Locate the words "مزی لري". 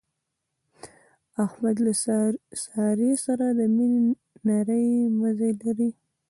5.19-5.89